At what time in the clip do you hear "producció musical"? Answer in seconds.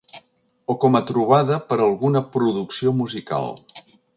2.37-3.55